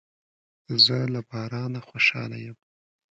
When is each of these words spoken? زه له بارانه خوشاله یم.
زه 0.83 0.97
له 1.13 1.19
بارانه 1.29 1.79
خوشاله 1.87 2.37
یم. 2.45 2.57